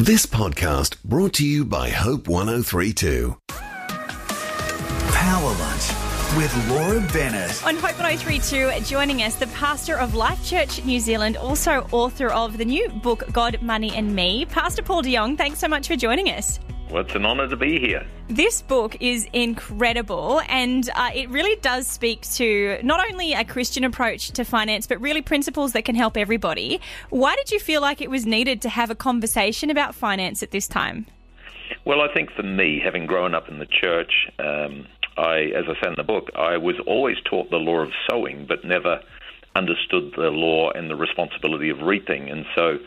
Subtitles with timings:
[0.00, 3.36] This podcast brought to you by Hope 1032.
[5.12, 5.90] Power Lunch
[6.38, 7.62] with Laura Bennett.
[7.66, 12.56] On Hope 1032, joining us, the pastor of Life Church New Zealand, also author of
[12.56, 14.46] the new book, God, Money and Me.
[14.46, 16.58] Pastor Paul de Jong, thanks so much for joining us.
[16.90, 18.04] Well, it's an honour to be here.
[18.26, 23.84] This book is incredible and uh, it really does speak to not only a Christian
[23.84, 26.80] approach to finance, but really principles that can help everybody.
[27.10, 30.50] Why did you feel like it was needed to have a conversation about finance at
[30.50, 31.06] this time?
[31.84, 35.74] Well, I think for me, having grown up in the church, um, I, as I
[35.80, 39.00] said in the book, I was always taught the law of sowing, but never
[39.54, 42.30] understood the law and the responsibility of reaping.
[42.30, 42.78] And so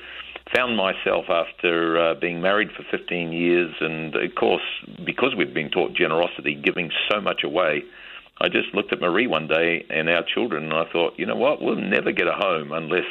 [0.55, 4.63] found myself after uh, being married for 15 years, and of course,
[5.05, 7.83] because we'd been taught generosity, giving so much away,
[8.41, 11.35] I just looked at Marie one day and our children, and I thought, you know
[11.35, 13.07] what, we'll never get a home unless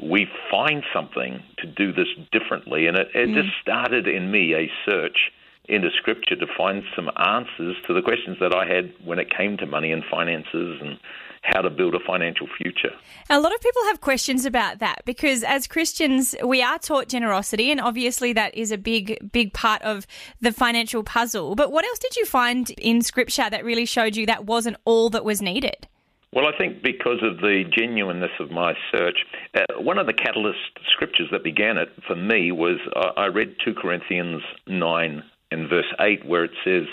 [0.00, 2.86] we find something to do this differently.
[2.86, 3.34] And it, it mm.
[3.34, 5.30] just started in me a search
[5.68, 9.56] into Scripture to find some answers to the questions that I had when it came
[9.58, 10.98] to money and finances and
[11.52, 12.90] how to build a financial future.
[13.30, 17.70] A lot of people have questions about that because as Christians, we are taught generosity,
[17.70, 20.06] and obviously that is a big, big part of
[20.40, 21.54] the financial puzzle.
[21.54, 25.10] But what else did you find in Scripture that really showed you that wasn't all
[25.10, 25.86] that was needed?
[26.32, 29.16] Well, I think because of the genuineness of my search,
[29.54, 30.58] uh, one of the catalyst
[30.92, 35.90] scriptures that began it for me was uh, I read 2 Corinthians 9 and verse
[35.98, 36.84] 8, where it says,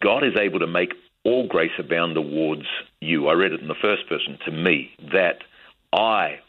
[0.00, 0.92] God is able to make
[1.24, 2.66] all grace abound towards
[3.04, 3.28] you.
[3.28, 5.38] I read it in the first person, to me, that
[5.92, 6.40] I,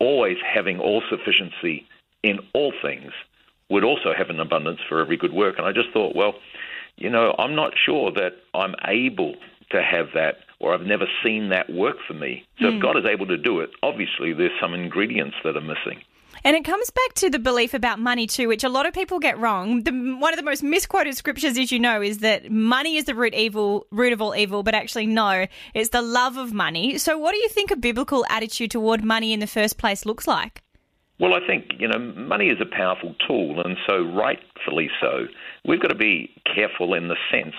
[0.00, 1.86] always having all sufficiency
[2.22, 3.12] in all things,
[3.70, 5.56] would also have an abundance for every good work.
[5.58, 6.34] And I just thought, well,
[6.96, 9.34] you know, I'm not sure that I'm able
[9.70, 12.44] to have that, or I've never seen that work for me.
[12.58, 12.68] So mm.
[12.68, 12.80] if hmm.
[12.80, 16.02] God is able to do it, obviously there's some ingredients that are missing.
[16.44, 19.18] And it comes back to the belief about money too, which a lot of people
[19.18, 19.82] get wrong.
[19.82, 23.14] The, one of the most misquoted scriptures, as you know, is that money is the
[23.14, 24.62] root evil, root of all evil.
[24.62, 26.98] But actually, no, it's the love of money.
[26.98, 30.26] So, what do you think a biblical attitude toward money in the first place looks
[30.26, 30.62] like?
[31.20, 35.26] Well, I think you know money is a powerful tool, and so rightfully so.
[35.64, 37.56] We've got to be careful in the sense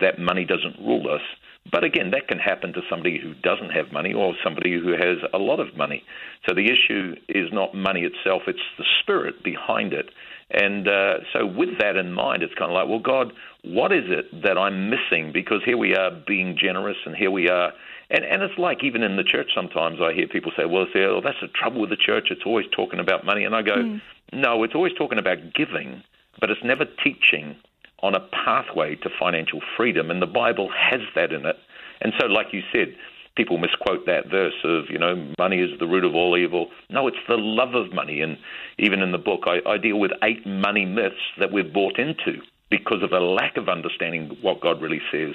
[0.00, 1.22] that money doesn't rule us
[1.70, 5.18] but again, that can happen to somebody who doesn't have money or somebody who has
[5.32, 6.04] a lot of money.
[6.46, 10.10] So the issue is not money itself, it's the spirit behind it.
[10.50, 13.32] And uh, so, with that in mind, it's kind of like, well, God,
[13.64, 15.32] what is it that I'm missing?
[15.32, 17.72] Because here we are being generous, and here we are.
[18.10, 21.20] And, and it's like even in the church, sometimes I hear people say, well, oh,
[21.24, 22.28] that's the trouble with the church.
[22.30, 23.44] It's always talking about money.
[23.44, 24.00] And I go, mm.
[24.34, 26.02] no, it's always talking about giving,
[26.38, 27.56] but it's never teaching
[28.04, 31.56] on a pathway to financial freedom, and the Bible has that in it.
[32.02, 32.94] And so, like you said,
[33.34, 36.68] people misquote that verse of, you know, money is the root of all evil.
[36.90, 38.20] No, it's the love of money.
[38.20, 38.36] And
[38.78, 42.42] even in the book, I, I deal with eight money myths that we've bought into
[42.70, 45.34] because of a lack of understanding what God really says.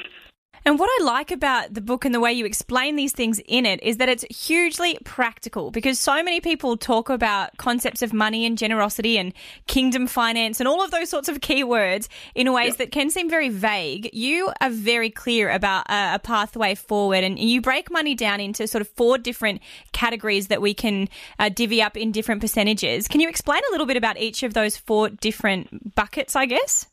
[0.66, 3.66] And what I like about the book and the way you explain these things in
[3.66, 8.46] it is that it's hugely practical because so many people talk about concepts of money
[8.46, 9.34] and generosity and
[9.68, 13.50] kingdom finance and all of those sorts of keywords in ways that can seem very
[13.50, 14.10] vague.
[14.14, 18.68] You are very clear about a, a, pathway forward and you break money down into
[18.68, 19.62] sort of four different
[19.94, 21.08] categories that we can
[21.40, 23.08] uh, divvy up in different percentages.
[23.08, 26.88] Can you explain a little bit about each of those four different buckets, I guess?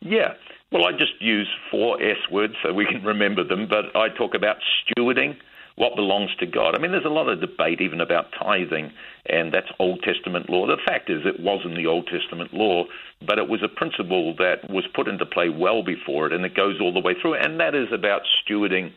[0.00, 0.34] Yeah.
[0.72, 4.34] Well, I just use four S words so we can remember them, but I talk
[4.34, 5.36] about stewarding,
[5.76, 6.74] what belongs to God.
[6.74, 8.90] I mean, there's a lot of debate even about tithing,
[9.26, 10.66] and that's Old Testament law.
[10.66, 12.84] The fact is, it was in the Old Testament law,
[13.26, 16.54] but it was a principle that was put into play well before it, and it
[16.54, 17.34] goes all the way through.
[17.34, 18.92] And that is about stewarding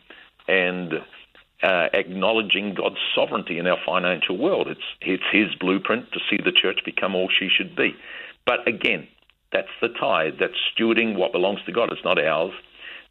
[0.48, 0.94] and
[1.62, 4.68] uh, acknowledging God's sovereignty in our financial world.
[4.68, 7.94] It's it's His blueprint to see the church become all she should be.
[8.46, 9.08] But again,
[9.52, 10.34] that's the tithe.
[10.40, 11.92] That's stewarding what belongs to God.
[11.92, 12.52] It's not ours.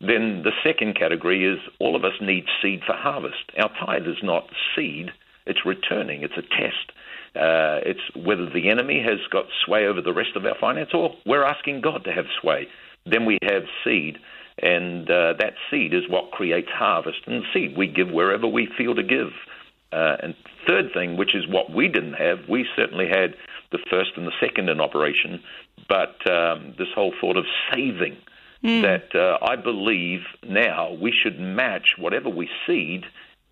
[0.01, 3.51] Then the second category is all of us need seed for harvest.
[3.57, 5.11] Our tithe is not seed,
[5.45, 6.91] it's returning, it's a test.
[7.35, 11.15] Uh, it's whether the enemy has got sway over the rest of our finance or
[11.25, 12.67] we're asking God to have sway.
[13.05, 14.17] Then we have seed,
[14.61, 17.19] and uh, that seed is what creates harvest.
[17.27, 19.31] And seed we give wherever we feel to give.
[19.91, 20.35] Uh, and
[20.67, 23.35] third thing, which is what we didn't have, we certainly had
[23.75, 25.41] the first and the second in operation,
[25.89, 28.17] but um, this whole thought of saving.
[28.63, 28.81] Mm.
[28.81, 33.03] That uh, I believe now we should match whatever we seed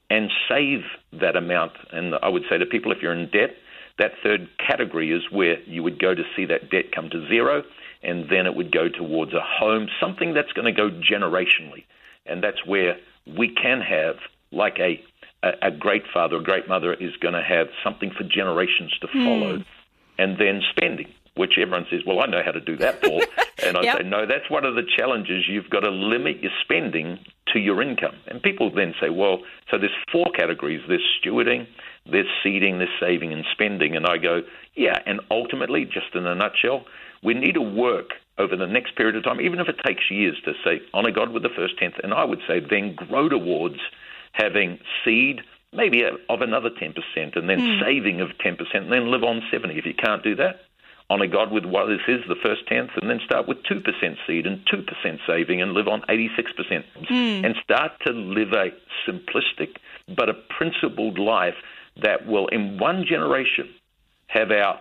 [0.10, 0.82] and save
[1.12, 1.74] that amount.
[1.92, 3.52] And I would say to people, if you're in debt,
[4.00, 7.64] that third category is where you would go to see that debt come to zero,
[8.02, 11.84] and then it would go towards a home, something that's going to go generationally.
[12.26, 12.98] And that's where
[13.28, 14.16] we can have,
[14.52, 15.04] like a,
[15.44, 19.08] a, a great father, a great mother is going to have something for generations to
[19.08, 19.58] follow.
[19.58, 19.66] Mm
[20.18, 21.08] and then spending.
[21.36, 23.24] which everyone says, well, I know how to do that, Paul.
[23.66, 23.98] and I Yep.
[23.98, 25.46] say, no, that's one of the challenges.
[25.50, 27.18] You've got to limit your spending
[27.52, 28.14] to your income.
[28.28, 29.40] And people then say, well,
[29.72, 30.82] so there's four categories.
[30.88, 31.66] There's stewarding,
[32.06, 33.96] there's seeding, there's saving and spending.
[33.96, 34.42] And I go,
[34.76, 36.86] yeah, and ultimately, just in a nutshell,
[37.24, 40.38] we need to work over the next period of time, even if it takes years,
[40.46, 41.96] to say, honor God with the first tenth.
[42.04, 43.78] And I would say then grow towards
[44.34, 45.42] having seed,
[45.76, 46.96] maybe of another 10%,
[47.36, 47.82] and then hmm.
[47.82, 49.78] saving of 10%, and then live on 70.
[49.78, 50.62] If you can't do that,
[51.10, 53.84] honor God with what this is, the first tenth, and then start with 2%
[54.28, 56.84] seed and 2% saving and live on 86%.
[57.08, 57.46] Hmm.
[57.46, 58.72] And start to live a
[59.08, 59.78] simplistic
[60.16, 61.56] but a principled life
[62.02, 63.70] that will, in one generation,
[64.28, 64.80] have our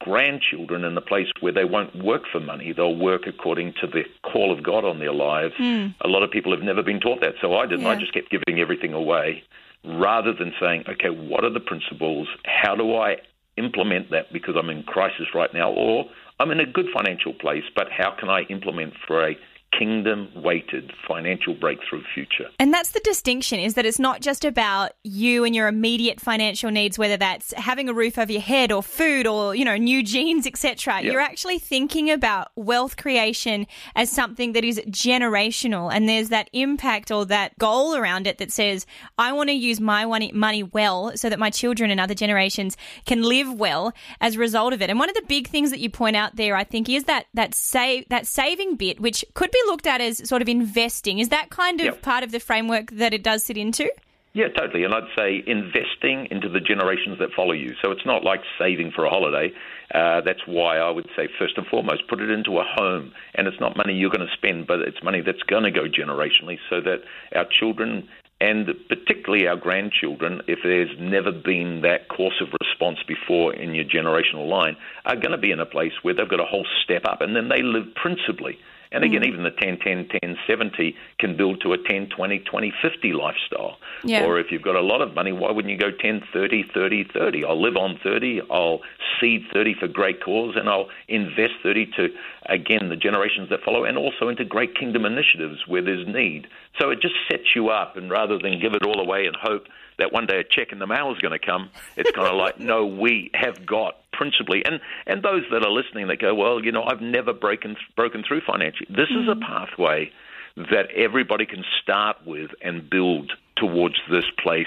[0.00, 2.72] grandchildren in the place where they won't work for money.
[2.72, 5.54] They'll work according to the call of God on their lives.
[5.56, 5.88] Hmm.
[6.02, 7.34] A lot of people have never been taught that.
[7.40, 7.86] So I didn't.
[7.86, 9.42] I just kept giving everything away
[9.86, 12.28] rather than saying, okay, what are the principles?
[12.44, 13.16] How do I
[13.56, 15.70] implement that because I'm in crisis right now?
[15.70, 16.04] Or
[16.38, 19.36] I'm in a good financial place, but how can I implement for a
[19.72, 22.48] kingdom weighted financial breakthrough future?
[22.58, 26.70] And that's the distinction is that it's not just about you and your immediate financial
[26.70, 30.02] needs, whether that's having a roof over your head or food or, you know, new
[30.02, 31.00] jeans, etc.
[31.02, 31.12] Yeah.
[31.12, 35.92] You're actually thinking about wealth creation as something that is generational.
[35.92, 38.86] And there's that impact or that goal around it that says,
[39.18, 42.76] I want to use my money money well so that my children and other generations
[43.04, 44.90] can live well as a result of it.
[44.90, 47.26] And one of the big things that you point out there, I think, is that
[47.34, 51.18] that save that saving bit, which could be looked at as sort of investing.
[51.18, 52.02] Is that kind of Yep.
[52.02, 53.90] part of the framework that it does sit into?
[54.32, 54.84] Yeah, totally.
[54.84, 57.74] And I'd say investing into the generations that follow you.
[57.82, 59.50] So it's not like saving for a holiday.
[59.94, 63.12] Uh, that's why I would say, first and foremost, put it into a home.
[63.34, 65.84] And it's not money you're going to spend, but it's money that's going to go
[65.88, 66.98] generationally so that
[67.34, 68.08] our children
[68.38, 73.86] and particularly our grandchildren, if there's never been that course of response before in your
[73.86, 74.76] generational line,
[75.06, 77.34] are going to be in a place where they've got a whole step up and
[77.34, 78.58] then they live principally.
[78.92, 79.28] And again, mm.
[79.28, 83.78] even the 10 10 10 70 can build to a 10 20 20 50 lifestyle.
[84.04, 84.24] Yeah.
[84.24, 87.04] Or if you've got a lot of money, why wouldn't you go 10 30 30
[87.12, 87.44] 30?
[87.44, 88.80] I'll live on 30, I'll
[89.20, 92.08] seed 30 for great cause, and I'll invest 30 to,
[92.46, 96.46] again, the generations that follow, and also into great kingdom initiatives where there's need.
[96.78, 99.66] So it just sets you up, and rather than give it all away and hope
[99.98, 102.36] that one day a check in the mail is going to come, it's kind of
[102.36, 106.64] like, no, we have got principally, and and those that are listening that go, well,
[106.64, 108.88] you know, I've never broken broken through financially.
[108.88, 109.42] This is a mm.
[109.42, 110.10] pathway
[110.56, 114.66] that everybody can start with and build towards this place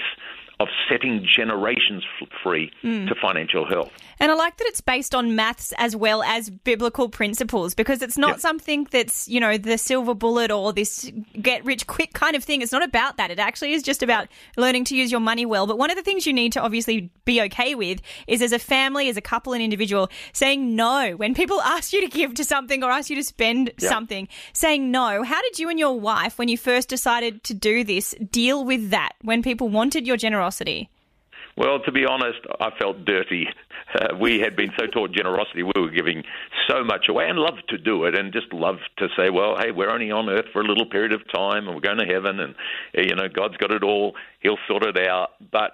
[0.60, 2.04] of setting generations
[2.42, 3.06] free hmm.
[3.06, 3.90] to financial health.
[4.20, 8.18] And I like that it's based on maths as well as biblical principles because it's
[8.18, 8.36] not Yeah.
[8.36, 11.10] something that's, you know, the silver bullet or this
[11.40, 12.60] get rich quick kind of thing.
[12.60, 13.30] It's not about that.
[13.30, 14.28] It actually is just about
[14.58, 15.66] learning to use your money well.
[15.66, 18.58] But one of the things you need to obviously be okay with is as a
[18.58, 21.12] family, as a couple, an individual, saying no.
[21.16, 23.88] When people ask you to give to something or ask you to spend Yeah.
[23.88, 25.22] something, saying no.
[25.22, 28.90] How did you and your wife, when you first decided to do this, deal with
[28.90, 30.49] that when people wanted your generosity?
[31.56, 33.48] Well, to be honest, I felt dirty.
[33.94, 36.22] Uh, we had been so taught generosity, we were giving
[36.68, 39.72] so much away and loved to do it and just loved to say, well, hey,
[39.72, 42.38] we're only on earth for a little period of time and we're going to heaven
[42.38, 42.54] and,
[42.96, 44.14] uh, you know, God's got it all.
[44.40, 45.30] He'll sort it out.
[45.50, 45.72] But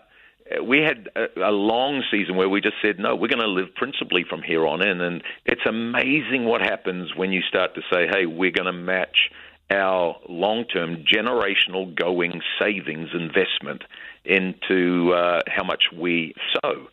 [0.51, 3.47] uh, we had a, a long season where we just said, no, we're going to
[3.47, 5.01] live principally from here on in.
[5.01, 9.31] And it's amazing what happens when you start to say, hey, we're going to match
[9.71, 13.83] our long term generational going savings investment
[14.25, 16.87] into uh, how much we sow.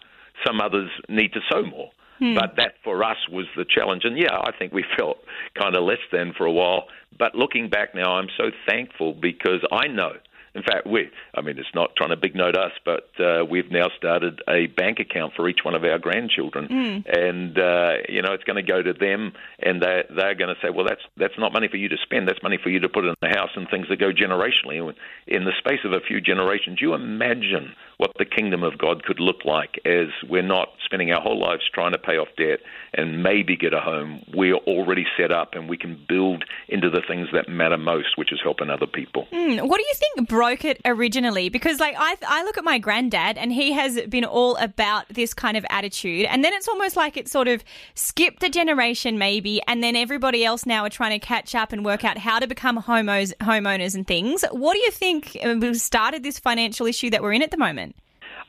[0.46, 1.92] Some others need to sow more.
[2.36, 4.04] But that for us was the challenge.
[4.06, 5.18] And yeah, I think we felt
[5.60, 6.86] kind of less than for a while.
[7.18, 10.14] But looking back now, I'm so thankful because I know.
[10.56, 13.72] In fact, we, I mean, it's not trying to big note us, but uh, we've
[13.72, 17.04] now started a bank account for each one of our grandchildren.
[17.08, 20.62] And, uh, you know, it's going to go to them, and they're, they're going to
[20.62, 22.28] say, well, that's, that's not money for you to spend.
[22.28, 24.94] That's money for you to put in the house and things that go generationally.
[25.28, 29.20] In the space of a few generations, you imagine what the kingdom of God could
[29.20, 32.60] look like as we're not spending our whole lives trying to pay off debt
[32.94, 34.22] and maybe get a home.
[34.34, 38.32] We're already set up and we can build into the things that matter most, which
[38.34, 39.28] is helping other people.
[39.32, 41.48] Hmm, What do you think broke it originally?
[41.50, 45.34] Because like I, I look at my granddad and he has been all about this
[45.34, 47.64] kind of attitude, and then it's almost like it sort of
[47.96, 51.86] skipped a generation maybe, and then everybody else now are trying to catch up and
[51.86, 54.44] work out how to become homos, homeowners and things.
[54.52, 57.96] What do you think uh, started this financial issue that we're in at the moment?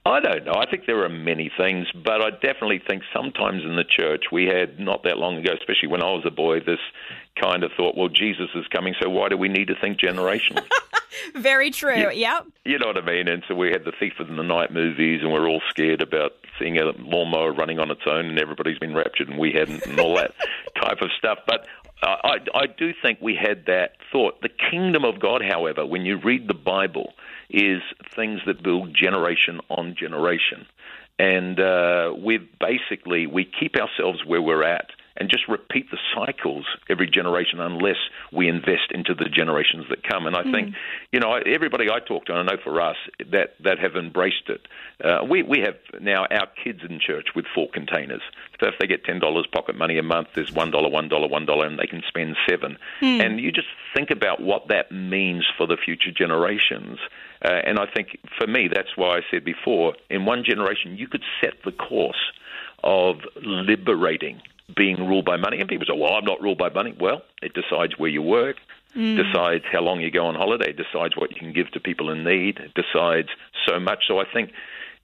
[0.06, 0.54] I don't know.
[0.54, 4.44] I think there are many things, but I definitely think sometimes in the church we
[4.44, 6.80] had not that long ago, especially when I was a boy, this
[7.40, 10.68] kind of thought, well, Jesus is coming, so why do we need to think generationally?
[11.34, 12.10] Very true.
[12.12, 12.46] Yep.
[12.64, 13.28] You know what I mean?
[13.28, 16.32] And so we had the Thief of the Night movies, and we're all scared about
[16.58, 19.98] seeing a lawnmower running on its own, and everybody's been raptured, and we hadn't, and
[19.98, 20.32] all that
[20.80, 21.38] type of stuff.
[21.46, 21.66] But
[22.02, 24.40] I, I do think we had that thought.
[24.42, 27.14] The kingdom of God, however, when you read the Bible,
[27.50, 27.82] is
[28.14, 30.66] things that build generation on generation.
[31.18, 36.66] And uh, we basically we keep ourselves where we're at and just repeat the cycles
[36.88, 37.96] every generation unless
[38.32, 40.26] we invest into the generations that come.
[40.26, 40.52] And I mm.
[40.52, 40.74] think,
[41.12, 42.96] you know, everybody I talk to, and I know for us
[43.30, 44.66] that that have embraced it.
[45.02, 48.22] Uh, we we have now our kids in church with four containers.
[48.60, 51.28] So if they get ten dollars pocket money a month, there's one dollar, one dollar,
[51.28, 52.76] one dollar, and they can spend seven.
[53.00, 53.24] Mm.
[53.24, 56.98] And you just think about what that means for the future generations.
[57.44, 61.06] Uh, and I think for me, that's why I said before, in one generation, you
[61.06, 62.32] could set the course
[62.82, 64.40] of liberating
[64.74, 65.60] being ruled by money.
[65.60, 66.94] And people say, well, I'm not ruled by money.
[66.98, 68.56] Well, it decides where you work,
[68.96, 69.16] mm.
[69.16, 72.24] decides how long you go on holiday, decides what you can give to people in
[72.24, 73.28] need, decides
[73.66, 74.04] so much.
[74.08, 74.52] So I think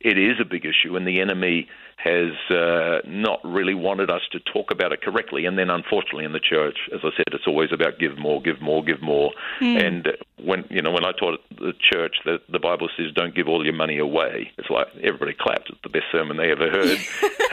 [0.01, 1.69] it is a big issue, and the enemy
[2.03, 5.45] has uh, not really wanted us to talk about it correctly.
[5.45, 8.63] And then, unfortunately, in the church, as I said, it's always about give more, give
[8.63, 9.33] more, give more.
[9.61, 9.87] Mm.
[9.87, 10.09] And
[10.43, 13.63] when you know, when I taught the church that the Bible says, "Don't give all
[13.63, 15.69] your money away," it's like everybody clapped.
[15.69, 16.99] It's the best sermon they ever heard.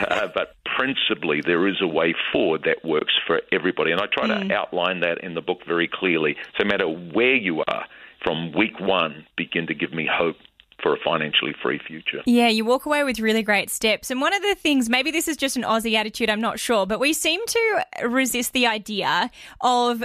[0.08, 4.28] uh, but principally, there is a way forward that works for everybody, and I try
[4.28, 4.48] mm.
[4.48, 6.36] to outline that in the book very clearly.
[6.56, 7.84] So, no matter where you are,
[8.22, 10.36] from week one, begin to give me hope
[10.82, 12.22] for a financially free future.
[12.26, 14.10] Yeah, you walk away with really great steps.
[14.10, 16.86] And one of the things, maybe this is just an Aussie attitude, I'm not sure,
[16.86, 19.30] but we seem to resist the idea
[19.60, 20.04] of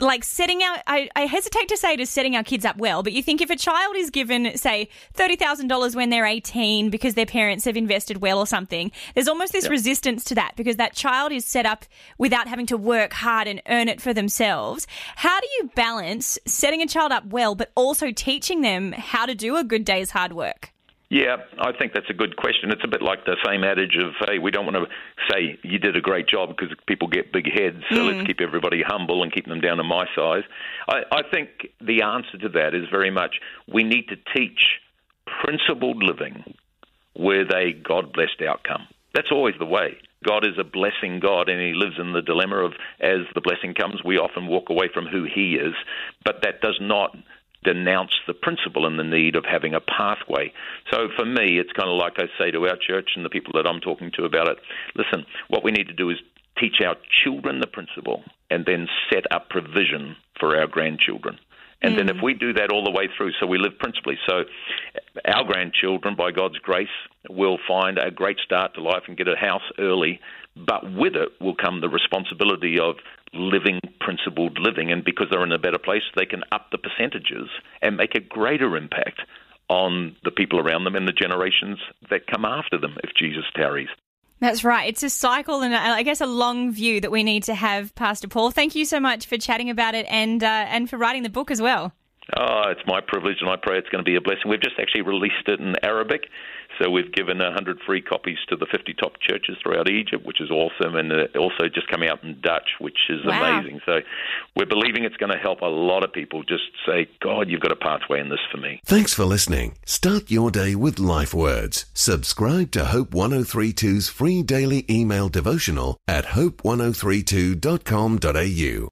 [0.00, 3.02] like setting out, I, I hesitate to say it is setting our kids up well,
[3.02, 7.26] but you think if a child is given, say, $30,000 when they're 18 because their
[7.26, 11.32] parents have invested well or something, there's almost this resistance to that because that child
[11.32, 11.84] is set up
[12.16, 14.86] without having to work hard and earn it for themselves.
[15.16, 19.34] How do you balance setting a child up well, but also teaching them how to
[19.34, 20.72] do a good day's hard work?
[21.10, 22.70] Yeah, I think that's a good question.
[22.70, 24.86] It's a bit like the same adage of, hey, we don't want to
[25.30, 28.12] say you did a great job because people get big heads, so mm.
[28.12, 30.42] let's keep everybody humble and keep them down to my size.
[30.86, 31.48] I, I think
[31.80, 33.36] the answer to that is very much
[33.72, 34.60] we need to teach
[35.42, 36.54] principled living
[37.16, 38.86] with a God blessed outcome.
[39.14, 39.96] That's always the way.
[40.26, 43.72] God is a blessing God, and He lives in the dilemma of as the blessing
[43.72, 45.74] comes, we often walk away from who He is,
[46.22, 47.16] but that does not
[47.64, 50.52] denounce the principle and the need of having a pathway.
[50.90, 53.52] So for me, it's kind of like I say to our church and the people
[53.54, 54.58] that I'm talking to about it
[54.94, 56.18] listen, what we need to do is
[56.58, 61.38] teach our children the principle and then set up provision for our grandchildren.
[61.80, 61.98] And mm.
[61.98, 64.18] then if we do that all the way through, so we live principally.
[64.28, 64.44] So
[65.24, 66.88] our grandchildren, by God's grace,
[67.28, 70.20] will find a great start to life and get a house early.
[70.56, 72.96] But with it will come the responsibility of
[73.32, 74.90] living principled living.
[74.92, 77.48] And because they're in a better place, they can up the percentages
[77.82, 79.20] and make a greater impact
[79.68, 81.78] on the people around them and the generations
[82.10, 83.88] that come after them if Jesus tarries.
[84.40, 84.88] That's right.
[84.88, 88.28] It's a cycle and I guess a long view that we need to have, Pastor
[88.28, 88.52] Paul.
[88.52, 91.50] Thank you so much for chatting about it and uh, and for writing the book
[91.50, 91.92] as well.
[92.36, 94.50] Oh, it's my privilege, and I pray it's going to be a blessing.
[94.50, 96.28] We've just actually released it in Arabic,
[96.78, 100.50] so we've given 100 free copies to the 50 top churches throughout Egypt, which is
[100.50, 103.58] awesome, and uh, also just coming out in Dutch, which is wow.
[103.58, 103.80] amazing.
[103.86, 104.00] So
[104.56, 107.72] we're believing it's going to help a lot of people just say, God, you've got
[107.72, 108.82] a pathway in this for me.
[108.84, 109.78] Thanks for listening.
[109.86, 111.86] Start your day with life words.
[111.94, 118.86] Subscribe to Hope 1032's free daily email devotional at hope1032.com.au.